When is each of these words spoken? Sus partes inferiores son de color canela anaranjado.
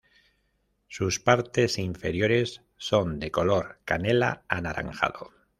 Sus 0.87 1.19
partes 1.19 1.77
inferiores 1.77 2.63
son 2.75 3.19
de 3.19 3.29
color 3.29 3.77
canela 3.85 4.45
anaranjado. 4.47 5.29